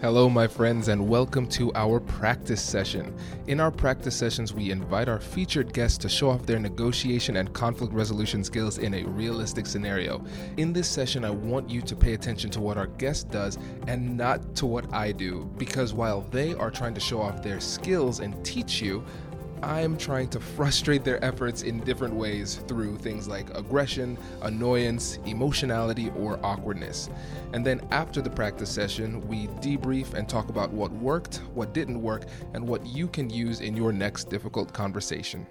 [0.00, 3.14] Hello, my friends, and welcome to our practice session.
[3.46, 7.50] In our practice sessions, we invite our featured guests to show off their negotiation and
[7.54, 10.22] conflict resolution skills in a realistic scenario.
[10.58, 14.16] In this session, I want you to pay attention to what our guest does and
[14.16, 18.20] not to what I do, because while they are trying to show off their skills
[18.20, 19.02] and teach you,
[19.64, 26.12] I'm trying to frustrate their efforts in different ways through things like aggression, annoyance, emotionality,
[26.18, 27.08] or awkwardness.
[27.54, 32.02] And then after the practice session, we debrief and talk about what worked, what didn't
[32.02, 35.46] work, and what you can use in your next difficult conversation.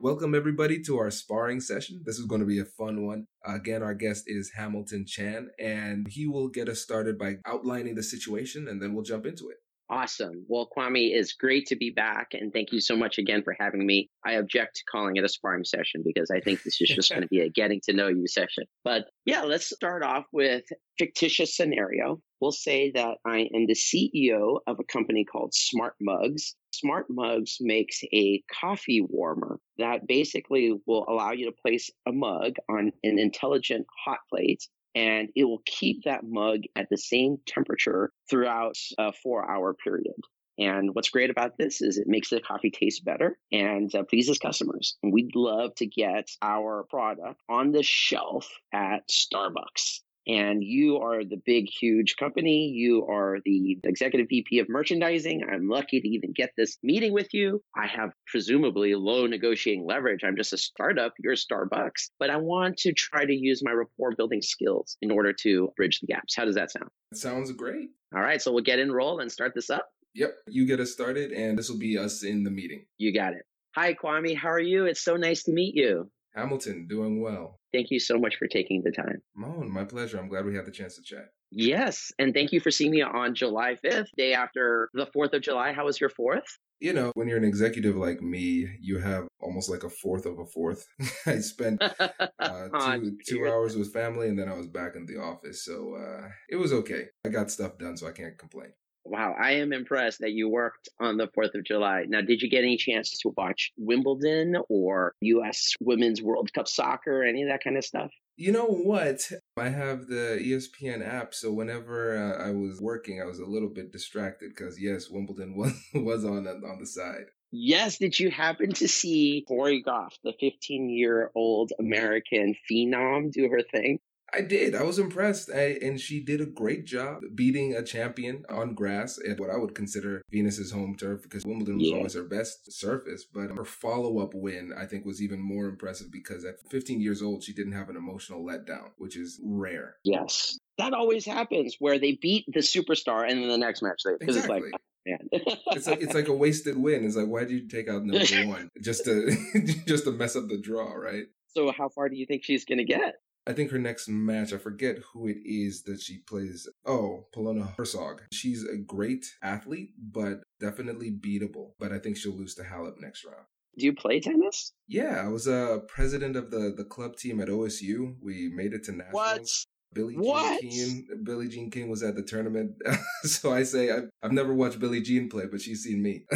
[0.00, 2.02] Welcome, everybody, to our sparring session.
[2.04, 3.26] This is going to be a fun one.
[3.44, 8.02] Again, our guest is Hamilton Chan, and he will get us started by outlining the
[8.04, 9.56] situation, and then we'll jump into it.
[9.94, 10.44] Awesome.
[10.48, 12.30] Well, Kwame, it's great to be back.
[12.32, 14.10] And thank you so much again for having me.
[14.26, 17.22] I object to calling it a sparring session because I think this is just going
[17.22, 18.64] to be a getting to know you session.
[18.82, 20.64] But yeah, let's start off with
[20.98, 22.20] fictitious scenario.
[22.40, 26.56] We'll say that I am the CEO of a company called Smart Mugs.
[26.72, 32.56] Smart Mugs makes a coffee warmer that basically will allow you to place a mug
[32.68, 38.12] on an intelligent hot plate and it will keep that mug at the same temperature
[38.28, 40.14] throughout a four hour period.
[40.56, 44.38] And what's great about this is it makes the coffee taste better and uh, pleases
[44.38, 44.96] customers.
[45.02, 51.24] And we'd love to get our product on the shelf at Starbucks and you are
[51.24, 52.68] the big, huge company.
[52.68, 55.42] You are the executive VP of merchandising.
[55.50, 57.62] I'm lucky to even get this meeting with you.
[57.76, 60.20] I have presumably low negotiating leverage.
[60.24, 61.12] I'm just a startup.
[61.18, 65.32] You're Starbucks, but I want to try to use my rapport building skills in order
[65.42, 66.34] to bridge the gaps.
[66.36, 66.88] How does that sound?
[67.10, 67.90] That sounds great.
[68.14, 68.40] All right.
[68.40, 69.88] So we'll get in roll and start this up.
[70.14, 70.32] Yep.
[70.48, 72.86] You get us started, and this will be us in the meeting.
[72.98, 73.42] You got it.
[73.74, 74.36] Hi, Kwame.
[74.36, 74.86] How are you?
[74.86, 76.08] It's so nice to meet you.
[76.34, 77.58] Hamilton, doing well.
[77.72, 79.22] Thank you so much for taking the time.
[79.34, 80.18] Moan, my pleasure.
[80.18, 81.28] I'm glad we had the chance to chat.
[81.50, 82.12] Yes.
[82.18, 85.72] And thank you for seeing me on July 5th, day after the 4th of July.
[85.72, 86.42] How was your 4th?
[86.80, 90.38] You know, when you're an executive like me, you have almost like a fourth of
[90.38, 90.84] a fourth.
[91.26, 92.08] I spent uh,
[92.40, 95.64] oh, two, two hours with family and then I was back in the office.
[95.64, 97.04] So uh, it was okay.
[97.24, 98.72] I got stuff done, so I can't complain.
[99.04, 102.04] Wow, I am impressed that you worked on the 4th of July.
[102.08, 107.22] Now, did you get any chance to watch Wimbledon or US Women's World Cup soccer,
[107.22, 108.10] any of that kind of stuff?
[108.36, 109.30] You know what?
[109.56, 113.68] I have the ESPN app, so whenever uh, I was working, I was a little
[113.68, 117.26] bit distracted because yes, Wimbledon was was on on the side.
[117.52, 123.48] Yes, did you happen to see Cori Gauff, the 15 year old American phenom, do
[123.48, 124.00] her thing?
[124.34, 124.74] I did.
[124.74, 125.50] I was impressed.
[125.54, 129.56] I, and she did a great job beating a champion on grass at what I
[129.56, 131.96] would consider Venus's home turf because Wimbledon was yeah.
[131.96, 133.24] always her best surface.
[133.24, 137.22] But her follow up win, I think, was even more impressive because at 15 years
[137.22, 139.96] old, she didn't have an emotional letdown, which is rare.
[140.04, 140.58] Yes.
[140.78, 144.36] That always happens where they beat the superstar and then the next match they because
[144.36, 144.58] exactly.
[144.58, 145.18] it's like oh, Man.
[145.32, 147.04] it's like it's like a wasted win.
[147.04, 149.36] It's like why did you take out number one just to
[149.86, 151.24] just to mess up the draw, right?
[151.48, 153.16] So how far do you think she's gonna get?
[153.46, 156.66] I think her next match, I forget who it is that she plays.
[156.86, 158.20] Oh, Polona Hercog.
[158.32, 161.72] She's a great athlete, but definitely beatable.
[161.78, 163.46] But I think she'll lose to Halep next round.
[163.76, 164.72] Do you play tennis?
[164.86, 168.14] Yeah, I was a president of the the club team at OSU.
[168.22, 169.12] We made it to nationals.
[169.12, 169.48] What?
[169.94, 171.06] Billie Jean King.
[171.22, 172.74] Billie Jean King was at the tournament,
[173.22, 176.24] so I say I've, I've never watched Billie Jean play, but she's seen me.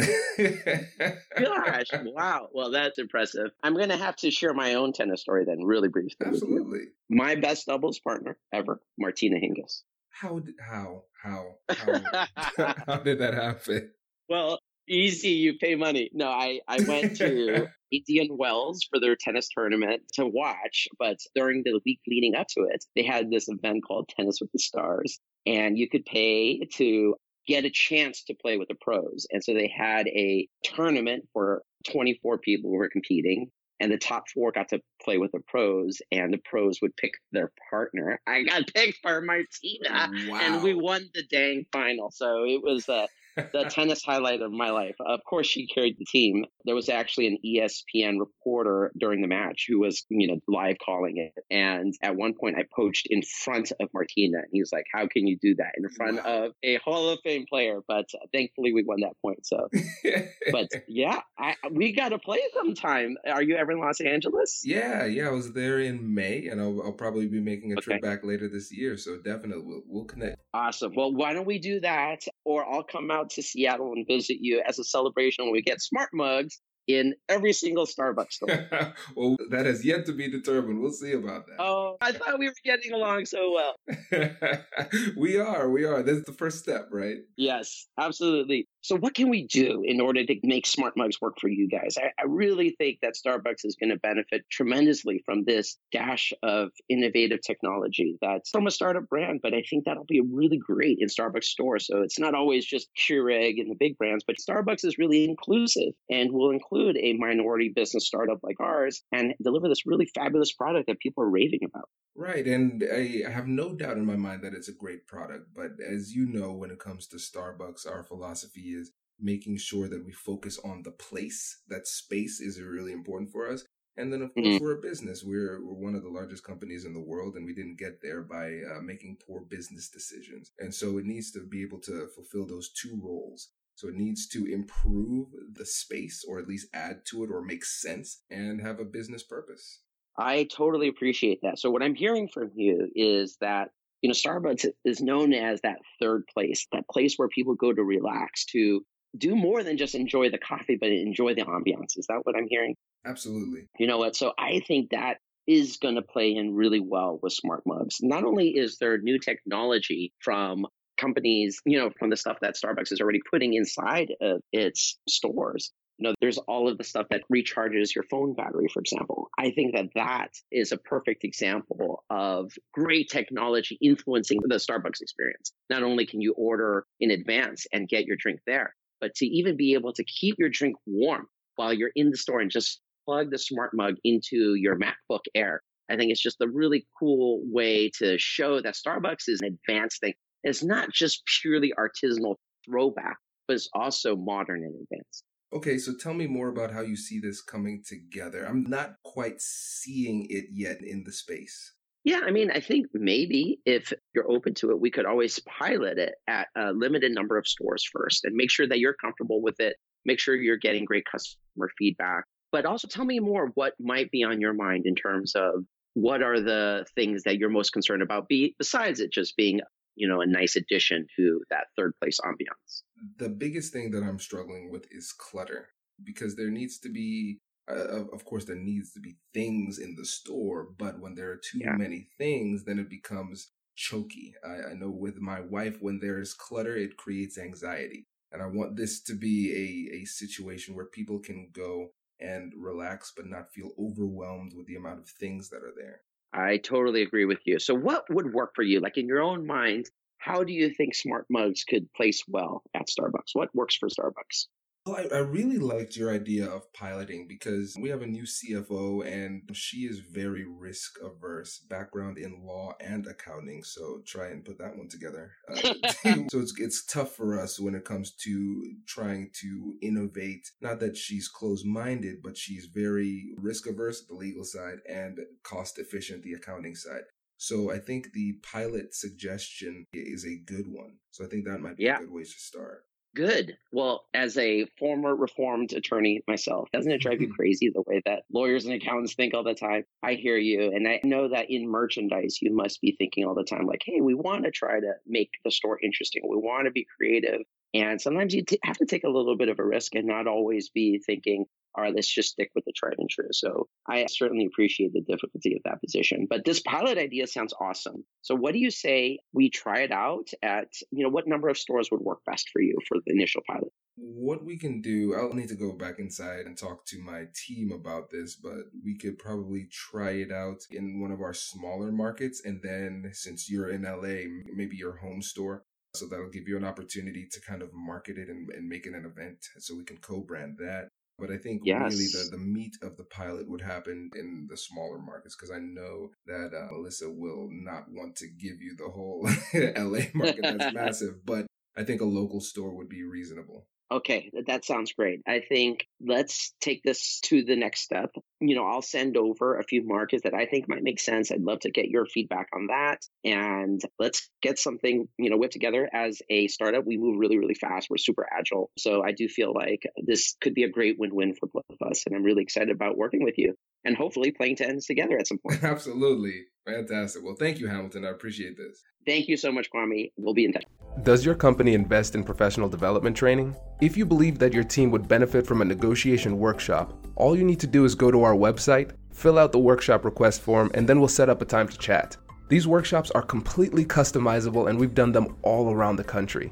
[1.37, 2.47] Gosh, wow!
[2.53, 3.51] Well, that's impressive.
[3.61, 6.25] I'm going to have to share my own tennis story then, really briefly.
[6.25, 6.85] Absolutely.
[7.09, 9.81] My best doubles partner ever, Martina Hingis.
[10.09, 10.41] How?
[10.59, 11.03] How?
[11.21, 11.55] How?
[11.69, 13.91] How, how did that happen?
[14.29, 15.29] Well, easy.
[15.29, 16.09] You pay money.
[16.13, 21.63] No, I I went to Indian Wells for their tennis tournament to watch, but during
[21.63, 25.19] the week leading up to it, they had this event called Tennis with the Stars,
[25.45, 27.15] and you could pay to
[27.49, 29.25] get a chance to play with the pros.
[29.31, 33.49] And so they had a tournament for 24 people who were competing.
[33.81, 37.13] And the top four got to play with the pros, and the pros would pick
[37.31, 38.19] their partner.
[38.27, 40.39] I got picked for Martina, wow.
[40.41, 42.11] and we won the dang final.
[42.11, 43.07] So it was a
[43.53, 44.95] the tennis highlight of my life.
[44.99, 46.45] Of course, she carried the team.
[46.65, 51.17] There was actually an ESPN reporter during the match who was, you know, live calling
[51.17, 51.43] it.
[51.49, 55.07] And at one point, I poached in front of Martina, and he was like, "How
[55.07, 56.45] can you do that in front wow.
[56.45, 59.45] of a Hall of Fame player?" But uh, thankfully, we won that point.
[59.45, 59.67] So,
[60.51, 63.17] but yeah, I, we got to play sometime.
[63.27, 64.61] Are you ever in Los Angeles?
[64.63, 67.81] Yeah, yeah, I was there in May, and I'll, I'll probably be making a okay.
[67.81, 68.97] trip back later this year.
[68.97, 70.37] So definitely, we'll, we'll connect.
[70.53, 70.93] Awesome.
[70.95, 72.23] Well, why don't we do that?
[72.43, 75.81] Or I'll come out to Seattle and visit you as a celebration when we get
[75.81, 76.59] smart mugs
[76.89, 78.49] in every single Starbucks store.
[79.15, 80.81] well, that has yet to be determined.
[80.81, 81.57] We'll see about that.
[81.59, 83.75] Oh, I thought we were getting along so well.
[85.17, 86.01] we are, we are.
[86.01, 87.17] That's the first step, right?
[87.37, 88.67] Yes, absolutely.
[88.81, 91.97] So, what can we do in order to make smart mugs work for you guys?
[91.97, 96.69] I, I really think that Starbucks is going to benefit tremendously from this dash of
[96.87, 101.09] innovative technology that's from a startup brand, but I think that'll be really great in
[101.09, 101.87] Starbucks stores.
[101.87, 105.93] So, it's not always just Keurig and the big brands, but Starbucks is really inclusive
[106.09, 110.87] and will include a minority business startup like ours and deliver this really fabulous product
[110.87, 111.89] that people are raving about.
[112.15, 112.45] Right.
[112.45, 115.53] And I have no doubt in my mind that it's a great product.
[115.55, 120.05] But as you know, when it comes to Starbucks, our philosophy is making sure that
[120.05, 121.61] we focus on the place.
[121.67, 123.65] That space is really important for us.
[123.97, 124.63] And then, of course, mm-hmm.
[124.63, 125.25] we're a business.
[125.25, 128.21] We're, we're one of the largest companies in the world, and we didn't get there
[128.21, 130.51] by uh, making poor business decisions.
[130.57, 133.49] And so it needs to be able to fulfill those two roles.
[133.75, 137.65] So it needs to improve the space, or at least add to it, or make
[137.65, 139.81] sense, and have a business purpose.
[140.17, 141.59] I totally appreciate that.
[141.59, 143.71] So what I'm hearing from you is that
[144.01, 147.83] you know Starbucks is known as that third place, that place where people go to
[147.83, 148.81] relax, to
[149.17, 151.97] do more than just enjoy the coffee, but enjoy the ambiance.
[151.97, 152.75] Is that what I'm hearing?
[153.05, 153.61] Absolutely.
[153.79, 154.15] You know what?
[154.15, 155.17] So I think that
[155.47, 157.97] is going to play in really well with smart mugs.
[158.01, 160.67] Not only is there new technology from
[160.97, 165.71] companies, you know, from the stuff that Starbucks is already putting inside of its stores,
[165.99, 169.29] you know, there's all of the stuff that recharges your phone battery, for example.
[169.37, 175.51] I think that that is a perfect example of great technology influencing the Starbucks experience.
[175.69, 179.57] Not only can you order in advance and get your drink there, but to even
[179.57, 183.29] be able to keep your drink warm while you're in the store and just plug
[183.29, 185.61] the smart mug into your MacBook Air.
[185.91, 189.99] I think it's just a really cool way to show that Starbucks is an advanced
[189.99, 190.13] thing.
[190.45, 192.35] It's not just purely artisanal
[192.65, 193.17] throwback,
[193.49, 195.25] but it's also modern and advanced.
[195.51, 198.45] Okay, so tell me more about how you see this coming together.
[198.45, 201.73] I'm not quite seeing it yet in the space.
[202.03, 205.97] Yeah, I mean, I think maybe if you're open to it, we could always pilot
[205.97, 209.59] it at a limited number of stores first and make sure that you're comfortable with
[209.59, 209.75] it.
[210.05, 212.23] Make sure you're getting great customer feedback.
[212.51, 216.21] But also tell me more what might be on your mind in terms of what
[216.23, 219.59] are the things that you're most concerned about be, besides it just being
[219.95, 222.83] you know a nice addition to that third place ambiance
[223.17, 225.69] the biggest thing that i'm struggling with is clutter
[226.03, 230.05] because there needs to be uh, of course there needs to be things in the
[230.05, 231.75] store but when there are too yeah.
[231.75, 236.75] many things then it becomes choky I, I know with my wife when there's clutter
[236.75, 241.49] it creates anxiety and i want this to be a, a situation where people can
[241.53, 246.01] go and relax but not feel overwhelmed with the amount of things that are there
[246.31, 247.59] I totally agree with you.
[247.59, 248.79] So, what would work for you?
[248.79, 252.87] Like in your own mind, how do you think smart mugs could place well at
[252.87, 253.33] Starbucks?
[253.33, 254.47] What works for Starbucks?
[254.85, 259.05] Well, I, I, really liked your idea of piloting because we have a new CFO
[259.05, 263.61] and she is very risk averse, background in law and accounting.
[263.63, 265.31] So try and put that one together.
[265.49, 265.73] Uh,
[266.31, 270.49] so it's, it's tough for us when it comes to trying to innovate.
[270.61, 275.77] Not that she's closed minded, but she's very risk averse, the legal side, and cost
[275.77, 277.03] efficient, the accounting side.
[277.39, 280.97] So I think the pilot suggestion is a good one.
[281.11, 281.95] So I think that might be yeah.
[281.95, 282.83] a good way to start.
[283.15, 283.57] Good.
[283.71, 287.35] Well, as a former reformed attorney myself, doesn't it drive you mm-hmm.
[287.35, 289.85] crazy the way that lawyers and accountants think all the time?
[290.03, 290.73] I hear you.
[290.75, 294.01] And I know that in merchandise, you must be thinking all the time, like, hey,
[294.01, 296.23] we want to try to make the store interesting.
[296.29, 297.41] We want to be creative.
[297.73, 300.27] And sometimes you t- have to take a little bit of a risk and not
[300.27, 301.45] always be thinking,
[301.79, 303.29] all right, let's just stick with the tried and true.
[303.31, 306.27] So I certainly appreciate the difficulty of that position.
[306.29, 308.03] But this pilot idea sounds awesome.
[308.21, 311.57] So what do you say we try it out at, you know, what number of
[311.57, 313.71] stores would work best for you for the initial pilot?
[313.95, 317.71] What we can do, I'll need to go back inside and talk to my team
[317.71, 322.41] about this, but we could probably try it out in one of our smaller markets.
[322.43, 325.63] And then since you're in LA, maybe your home store.
[325.95, 328.93] So that'll give you an opportunity to kind of market it and, and make it
[328.93, 330.89] an event so we can co brand that.
[331.19, 331.79] But I think yes.
[331.81, 335.59] really the, the meat of the pilot would happen in the smaller markets because I
[335.59, 340.73] know that uh, Melissa will not want to give you the whole LA market that's
[340.73, 341.25] massive.
[341.25, 343.67] But I think a local store would be reasonable.
[343.91, 345.21] Okay, that sounds great.
[345.27, 348.11] I think let's take this to the next step.
[348.39, 351.31] You know, I'll send over a few markets that I think might make sense.
[351.31, 352.99] I'd love to get your feedback on that.
[353.25, 356.85] And let's get something, you know, whipped together as a startup.
[356.85, 357.89] We move really, really fast.
[357.89, 358.69] We're super agile.
[358.77, 361.87] So I do feel like this could be a great win win for both of
[361.89, 362.03] us.
[362.05, 363.55] And I'm really excited about working with you.
[363.85, 365.63] And hopefully playing tennis together at some point.
[365.63, 366.43] Absolutely.
[366.65, 367.23] Fantastic.
[367.23, 368.05] Well, thank you, Hamilton.
[368.05, 368.83] I appreciate this.
[369.05, 370.11] Thank you so much, Kwame.
[370.17, 370.65] We'll be in touch.
[371.03, 373.55] Does your company invest in professional development training?
[373.81, 377.59] If you believe that your team would benefit from a negotiation workshop, all you need
[377.61, 380.99] to do is go to our website, fill out the workshop request form, and then
[380.99, 382.17] we'll set up a time to chat.
[382.49, 386.51] These workshops are completely customizable and we've done them all around the country.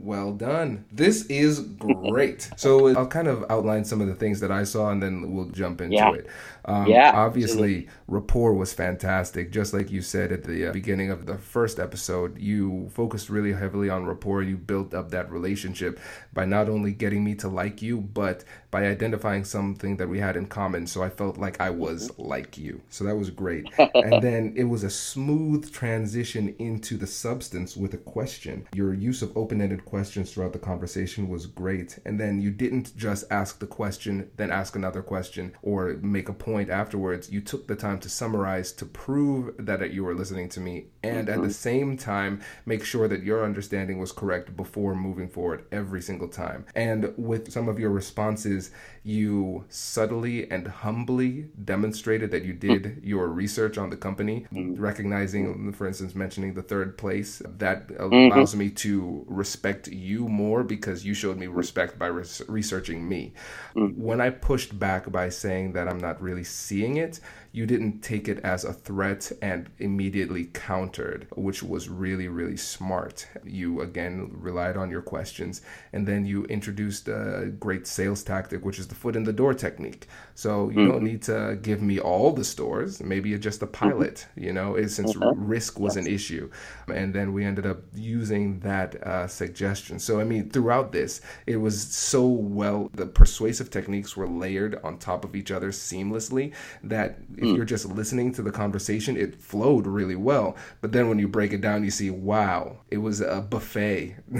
[0.00, 0.84] Well done.
[0.92, 2.50] This is great.
[2.56, 5.46] so I'll kind of outline some of the things that I saw and then we'll
[5.46, 6.12] jump into yeah.
[6.12, 6.26] it.
[6.68, 7.12] Um, yeah.
[7.14, 7.88] Obviously, absolutely.
[8.06, 9.50] rapport was fantastic.
[9.50, 13.54] Just like you said at the uh, beginning of the first episode, you focused really
[13.54, 14.42] heavily on rapport.
[14.42, 15.98] You built up that relationship
[16.34, 20.36] by not only getting me to like you, but by identifying something that we had
[20.36, 20.86] in common.
[20.86, 22.22] So I felt like I was mm-hmm.
[22.22, 22.82] like you.
[22.90, 23.66] So that was great.
[23.78, 28.68] and then it was a smooth transition into the substance with a question.
[28.74, 31.98] Your use of open ended questions throughout the conversation was great.
[32.04, 36.34] And then you didn't just ask the question, then ask another question, or make a
[36.34, 37.30] point afterwards.
[37.30, 41.28] You took the time to summarize to prove that you were listening to me, and
[41.28, 41.34] mm-hmm.
[41.34, 41.50] at the mm-hmm.
[41.50, 46.66] same time, make sure that your understanding was correct before moving forward every single time.
[46.74, 48.70] And with some of your responses,
[49.04, 53.00] you subtly and humbly demonstrated that you did mm.
[53.02, 54.78] your research on the company, mm.
[54.78, 57.40] recognizing, for instance, mentioning the third place.
[57.46, 58.32] That mm-hmm.
[58.32, 58.58] allows mm-hmm.
[58.58, 63.32] me to respect you more because you showed me respect by researching me.
[63.74, 63.96] Mm.
[63.96, 67.20] When I pushed back by saying that I'm not really seeing it,
[67.52, 73.26] you didn't take it as a threat and immediately countered, which was really, really smart.
[73.44, 75.62] You again relied on your questions
[75.92, 79.54] and then you introduced a great sales tactic, which is the foot in the door
[79.54, 80.08] technique.
[80.34, 80.90] So you mm-hmm.
[80.90, 83.88] don't need to give me all the stores, maybe just a mm-hmm.
[83.88, 84.44] pilot, mm-hmm.
[84.44, 85.46] you know, since mm-hmm.
[85.46, 86.06] risk was yes.
[86.06, 86.50] an issue.
[86.92, 89.98] And then we ended up using that uh, suggestion.
[89.98, 94.98] So, I mean, throughout this, it was so well, the persuasive techniques were layered on
[94.98, 96.52] top of each other seamlessly
[96.84, 97.56] that if mm.
[97.56, 100.56] you're just listening to the conversation, it flowed really well.
[100.80, 104.16] But then when you break it down, you see, wow, it was a buffet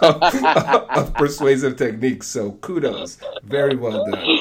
[0.00, 0.22] of,
[0.90, 2.28] of persuasive techniques.
[2.28, 3.18] So kudos.
[3.42, 4.38] Very well done.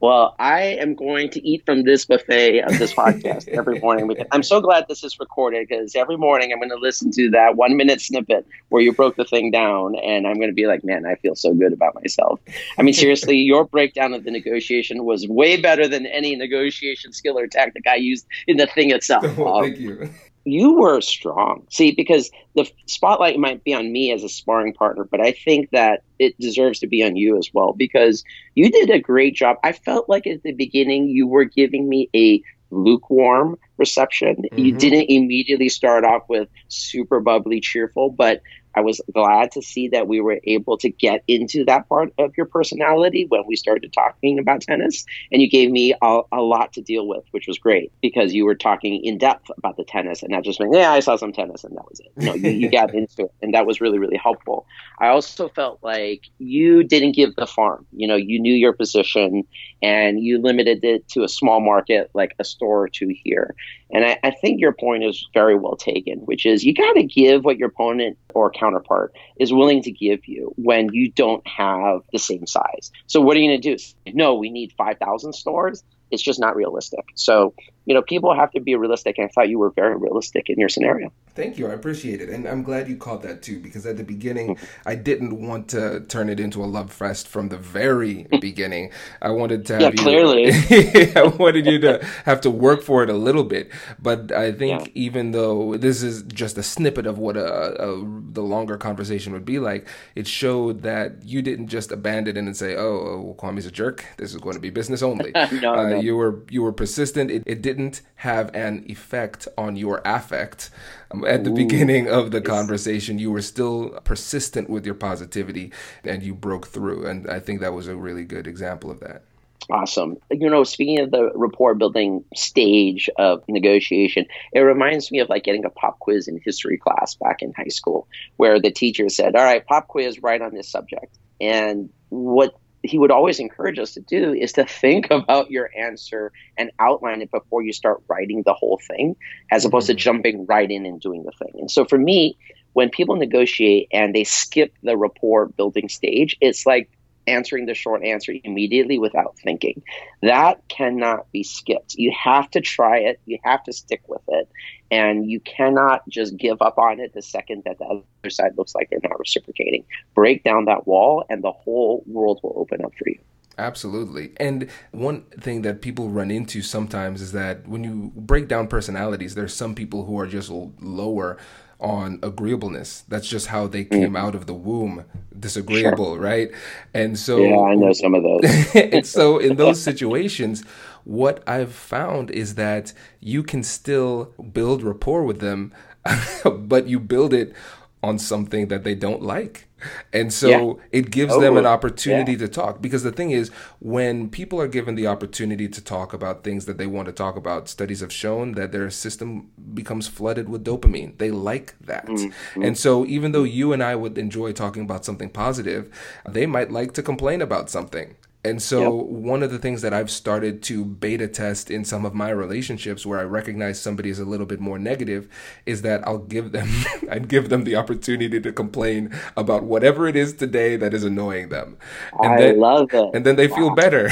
[0.00, 4.08] Well, I am going to eat from this buffet of this podcast every morning.
[4.08, 7.28] Because I'm so glad this is recorded because every morning I'm going to listen to
[7.30, 10.66] that one minute snippet where you broke the thing down, and I'm going to be
[10.66, 12.40] like, man, I feel so good about myself.
[12.78, 17.38] I mean, seriously, your breakdown of the negotiation was way better than any negotiation skill
[17.38, 19.24] or tactic I used in the thing itself.
[19.40, 20.10] Oh, thank you
[20.44, 21.66] you were strong.
[21.70, 25.70] See, because the spotlight might be on me as a sparring partner, but I think
[25.70, 29.56] that it deserves to be on you as well because you did a great job.
[29.62, 34.36] I felt like at the beginning you were giving me a lukewarm reception.
[34.36, 34.58] Mm-hmm.
[34.58, 38.42] You didn't immediately start off with super bubbly, cheerful, but
[38.74, 42.36] I was glad to see that we were able to get into that part of
[42.36, 45.04] your personality when we started talking about tennis.
[45.32, 48.44] And you gave me a, a lot to deal with, which was great because you
[48.44, 51.32] were talking in depth about the tennis and not just saying, yeah, I saw some
[51.32, 52.12] tennis and that was it.
[52.16, 53.32] No, you, you got into it.
[53.42, 54.66] And that was really, really helpful.
[54.98, 57.86] I also felt like you didn't give the farm.
[57.92, 59.44] You know, you knew your position
[59.82, 63.54] and you limited it to a small market like a store or two here.
[63.92, 67.02] And I, I think your point is very well taken, which is you got to
[67.02, 72.02] give what your opponent or counterpart is willing to give you when you don't have
[72.12, 72.92] the same size.
[73.06, 74.12] So what are you going to do?
[74.14, 75.82] No, we need 5,000 stores.
[76.10, 77.04] It's just not realistic.
[77.14, 77.54] So
[77.90, 79.18] you know, people have to be realistic.
[79.18, 81.12] And I thought you were very realistic in your scenario.
[81.34, 81.66] Thank you.
[81.66, 82.28] I appreciate it.
[82.28, 84.88] And I'm glad you caught that too, because at the beginning, mm-hmm.
[84.88, 88.38] I didn't want to turn it into a love fest from the very mm-hmm.
[88.38, 88.92] beginning.
[89.22, 90.50] I wanted to have yeah, you, clearly.
[91.16, 93.70] I wanted you to have to work for it a little bit.
[93.98, 94.92] But I think yeah.
[94.94, 99.44] even though this is just a snippet of what a, a, the longer conversation would
[99.44, 103.34] be like, it showed that you didn't just abandon it and say, oh, oh well,
[103.34, 104.04] Kwame's a jerk.
[104.16, 105.32] This is going to be business only.
[105.34, 105.99] no, uh, no.
[106.02, 107.30] You were, you were persistent.
[107.30, 110.70] It, it didn't have an effect on your affect
[111.10, 113.18] um, at the Ooh, beginning of the conversation.
[113.18, 115.72] You were still persistent with your positivity
[116.04, 117.06] and you broke through.
[117.06, 119.22] And I think that was a really good example of that.
[119.70, 120.16] Awesome.
[120.30, 125.44] You know, speaking of the rapport building stage of negotiation, it reminds me of like
[125.44, 129.36] getting a pop quiz in history class back in high school, where the teacher said,
[129.36, 131.18] All right, pop quiz, right on this subject.
[131.40, 136.32] And what he would always encourage us to do is to think about your answer
[136.56, 139.16] and outline it before you start writing the whole thing,
[139.50, 139.96] as opposed mm-hmm.
[139.96, 141.52] to jumping right in and doing the thing.
[141.58, 142.36] And so for me,
[142.72, 146.90] when people negotiate and they skip the rapport building stage, it's like
[147.26, 149.82] answering the short answer immediately without thinking.
[150.22, 151.94] That cannot be skipped.
[151.94, 154.48] You have to try it, you have to stick with it,
[154.90, 158.74] and you cannot just give up on it the second that the other side looks
[158.74, 159.84] like they're not reciprocating.
[160.14, 163.18] Break down that wall, and the whole world will open up for you.
[163.58, 164.32] Absolutely.
[164.38, 169.34] And one thing that people run into sometimes is that when you break down personalities,
[169.34, 171.36] there's some people who are just lower
[171.80, 173.04] on agreeableness.
[173.08, 173.90] That's just how they mm.
[173.90, 175.04] came out of the womb,
[175.38, 176.20] disagreeable, sure.
[176.20, 176.50] right?
[176.94, 178.74] And so Yeah, I know some of those.
[178.74, 180.62] and so in those situations,
[181.04, 185.72] what I've found is that you can still build rapport with them,
[186.44, 187.54] but you build it
[188.02, 189.66] on something that they don't like.
[190.12, 190.84] And so yeah.
[190.92, 192.38] it gives oh, them an opportunity yeah.
[192.38, 192.82] to talk.
[192.82, 196.78] Because the thing is, when people are given the opportunity to talk about things that
[196.78, 201.16] they want to talk about, studies have shown that their system becomes flooded with dopamine.
[201.18, 202.06] They like that.
[202.06, 202.62] Mm-hmm.
[202.62, 205.90] And so even though you and I would enjoy talking about something positive,
[206.28, 208.16] they might like to complain about something.
[208.42, 209.06] And so, yep.
[209.06, 213.04] one of the things that I've started to beta test in some of my relationships
[213.04, 215.28] where I recognize somebody is a little bit more negative
[215.66, 216.68] is that I'll give them,
[217.10, 221.50] I'd give them the opportunity to complain about whatever it is today that is annoying
[221.50, 221.76] them.
[222.18, 223.10] And I then, love it.
[223.12, 223.56] And then they wow.
[223.56, 224.08] feel better.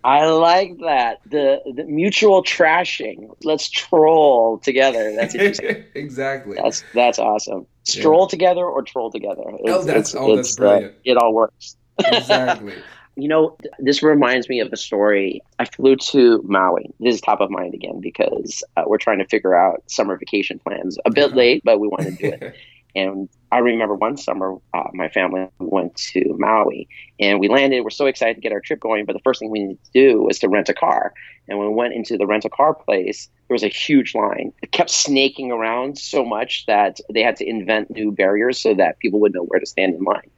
[0.04, 1.20] I like that.
[1.30, 3.36] The, the mutual trashing.
[3.44, 5.14] Let's troll together.
[5.14, 5.84] That's interesting.
[5.94, 6.56] exactly.
[6.60, 7.68] That's, that's awesome.
[7.84, 8.30] Stroll yeah.
[8.30, 9.44] together or troll together.
[9.46, 10.94] It's, oh, that's, oh, that's brilliant.
[10.94, 11.76] Uh, it all works.
[12.00, 12.74] exactly.
[13.16, 15.42] You know, this reminds me of a story.
[15.58, 16.90] I flew to Maui.
[16.98, 20.58] This is top of mind again because uh, we're trying to figure out summer vacation
[20.58, 20.98] plans.
[21.04, 22.54] A bit late, but we want to do it.
[22.94, 26.88] and I remember one summer, uh, my family went to Maui
[27.20, 27.82] and we landed.
[27.82, 29.90] We're so excited to get our trip going, but the first thing we needed to
[29.92, 31.12] do was to rent a car.
[31.48, 34.52] And when we went into the rental car place, there was a huge line.
[34.62, 38.98] It kept snaking around so much that they had to invent new barriers so that
[39.00, 40.30] people would know where to stand in line.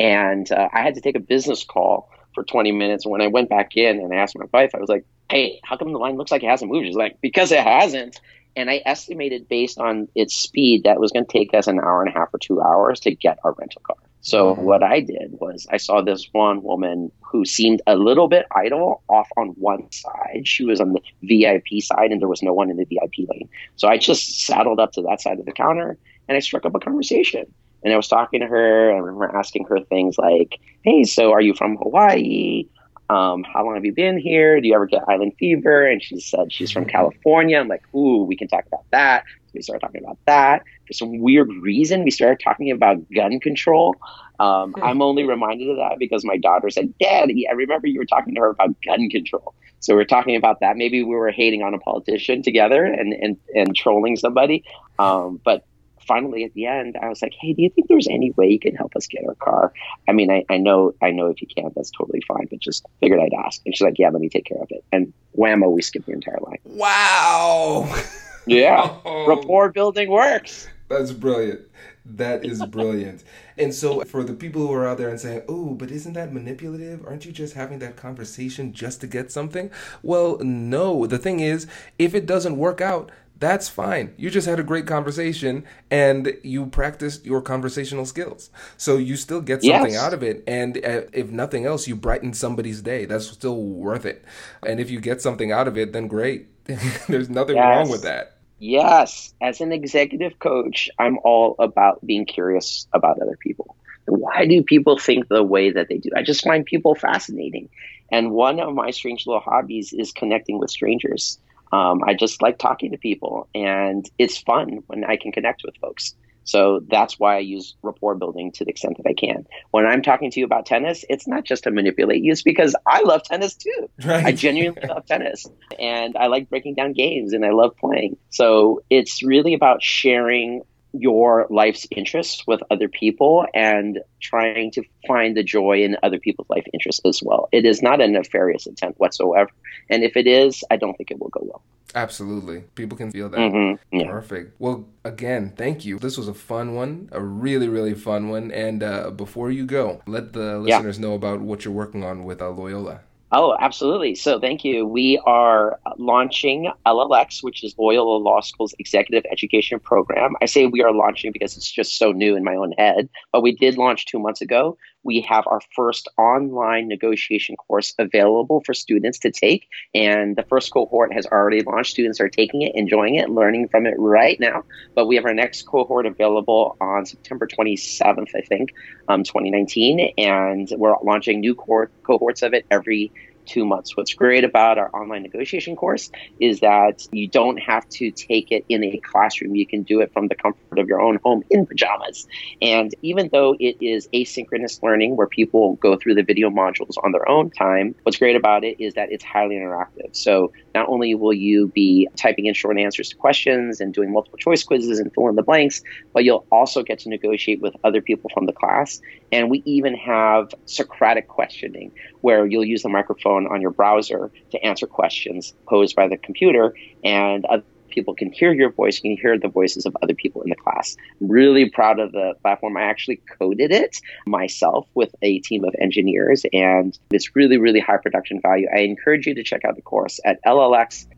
[0.00, 3.04] And uh, I had to take a business call for 20 minutes.
[3.04, 5.60] And when I went back in and I asked my wife, I was like, hey,
[5.64, 6.86] how come the line looks like it hasn't moved?
[6.86, 8.20] She's like, because it hasn't.
[8.54, 11.80] And I estimated based on its speed that it was going to take us an
[11.80, 13.96] hour and a half or two hours to get our rental car.
[14.22, 14.62] So mm-hmm.
[14.62, 19.02] what I did was I saw this one woman who seemed a little bit idle
[19.08, 20.42] off on one side.
[20.44, 23.48] She was on the VIP side and there was no one in the VIP lane.
[23.76, 26.74] So I just saddled up to that side of the counter and I struck up
[26.74, 27.52] a conversation.
[27.84, 28.92] And I was talking to her.
[28.92, 32.64] I remember asking her things like, "Hey, so are you from Hawaii?
[33.10, 34.60] Um, how long have you been here?
[34.60, 37.58] Do you ever get island fever?" And she said she's from California.
[37.58, 40.62] I'm like, "Ooh, we can talk about that." So we started talking about that.
[40.86, 43.96] For some weird reason, we started talking about gun control.
[44.40, 44.82] Um, hmm.
[44.82, 48.34] I'm only reminded of that because my daughter said, "Daddy, I remember you were talking
[48.34, 50.76] to her about gun control." So we are talking about that.
[50.76, 54.64] Maybe we were hating on a politician together and and, and trolling somebody.
[54.98, 55.64] Um, but
[56.06, 58.58] finally at the end i was like hey do you think there's any way you
[58.58, 59.72] can help us get our car?
[60.08, 62.86] I mean i, I know i know if you can't that's totally fine but just
[63.00, 63.60] figured i'd ask.
[63.64, 64.84] And she's like yeah let me take care of it.
[64.92, 66.58] And whammo we skipped the entire line.
[66.64, 68.02] Wow.
[68.46, 68.98] Yeah.
[69.04, 69.26] Oh.
[69.28, 70.68] rapport building works.
[70.88, 71.60] That's brilliant.
[72.04, 73.22] That is brilliant.
[73.56, 76.32] And so for the people who are out there and saying oh but isn't that
[76.32, 77.04] manipulative?
[77.06, 79.70] Aren't you just having that conversation just to get something?
[80.02, 81.06] Well no.
[81.06, 81.66] The thing is
[81.98, 84.14] if it doesn't work out that's fine.
[84.16, 88.50] You just had a great conversation and you practiced your conversational skills.
[88.76, 90.00] So you still get something yes.
[90.00, 90.44] out of it.
[90.46, 93.04] And uh, if nothing else, you brighten somebody's day.
[93.04, 94.24] That's still worth it.
[94.64, 96.46] And if you get something out of it, then great.
[97.08, 97.64] There's nothing yes.
[97.64, 98.36] wrong with that.
[98.60, 99.34] Yes.
[99.40, 103.74] As an executive coach, I'm all about being curious about other people.
[104.04, 106.10] Why do people think the way that they do?
[106.16, 107.70] I just find people fascinating.
[108.12, 111.40] And one of my strange little hobbies is connecting with strangers.
[111.72, 115.76] Um, I just like talking to people, and it's fun when I can connect with
[115.76, 116.14] folks.
[116.44, 119.46] So that's why I use rapport building to the extent that I can.
[119.70, 122.74] When I'm talking to you about tennis, it's not just to manipulate you, it's because
[122.86, 123.88] I love tennis too.
[124.04, 124.24] Right.
[124.24, 125.46] I genuinely love tennis
[125.78, 128.16] and I like breaking down games and I love playing.
[128.30, 135.36] So it's really about sharing your life's interests with other people and trying to find
[135.36, 137.48] the joy in other people's life interests as well.
[137.52, 139.50] It is not a nefarious intent whatsoever.
[139.88, 141.62] And if it is, I don't think it will go well.
[141.94, 142.60] Absolutely.
[142.74, 143.38] People can feel that.
[143.38, 143.98] Mm-hmm.
[143.98, 144.10] Yeah.
[144.10, 144.58] Perfect.
[144.58, 145.98] Well, again, thank you.
[145.98, 148.50] This was a fun one, a really, really fun one.
[148.50, 151.02] And uh, before you go, let the listeners yeah.
[151.02, 153.00] know about what you're working on with uh, Loyola.
[153.34, 154.14] Oh, absolutely.
[154.14, 154.86] So thank you.
[154.86, 160.34] We are launching LLX, which is Loyola Law School's executive education program.
[160.40, 163.42] I say we are launching because it's just so new in my own head, but
[163.42, 164.76] we did launch two months ago.
[165.04, 169.68] we have our first online negotiation course available for students to take.
[169.94, 171.90] And the first cohort has already launched.
[171.90, 174.64] Students are taking it, enjoying it, learning from it right now.
[174.94, 178.70] But we have our next cohort available on September 27th, I think,
[179.08, 180.12] um, 2019.
[180.18, 183.12] And we're launching new cohorts of it every
[183.46, 183.96] two months.
[183.96, 188.64] What's great about our online negotiation course is that you don't have to take it
[188.68, 189.54] in a classroom.
[189.54, 192.26] You can do it from the comfort of your own home in pajamas.
[192.60, 197.12] And even though it is asynchronous learning where people go through the video modules on
[197.12, 200.14] their own time, what's great about it is that it's highly interactive.
[200.14, 204.38] So not only will you be typing in short answers to questions and doing multiple
[204.38, 208.00] choice quizzes and fill in the blanks, but you'll also get to negotiate with other
[208.00, 209.00] people from the class.
[209.30, 214.64] And we even have Socratic questioning where you'll use the microphone on your browser to
[214.64, 219.16] answer questions posed by the computer and other people can hear your voice you can
[219.20, 220.96] hear the voices of other people in the class.
[221.20, 222.76] I'm really proud of the platform.
[222.76, 227.98] I actually coded it myself with a team of engineers and it's really really high
[227.98, 228.66] production value.
[228.74, 231.12] I encourage you to check out the course at llx.lls.edu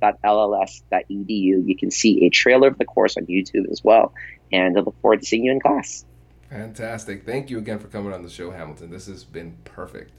[1.28, 4.12] you can see a trailer of the course on youtube as well
[4.52, 6.04] and i look forward to seeing you in class.
[6.50, 7.24] Fantastic.
[7.24, 8.90] Thank you again for coming on the show hamilton.
[8.90, 10.12] This has been perfect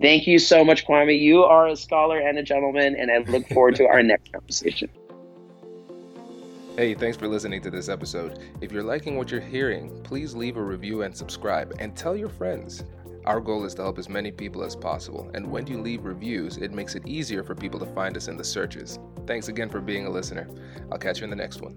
[0.00, 1.18] Thank you so much, Kwame.
[1.18, 4.90] You are a scholar and a gentleman, and I look forward to our next conversation.
[6.76, 8.38] Hey, thanks for listening to this episode.
[8.60, 12.28] If you're liking what you're hearing, please leave a review and subscribe and tell your
[12.28, 12.84] friends.
[13.24, 16.58] Our goal is to help as many people as possible, and when you leave reviews,
[16.58, 18.98] it makes it easier for people to find us in the searches.
[19.26, 20.48] Thanks again for being a listener.
[20.92, 21.76] I'll catch you in the next one.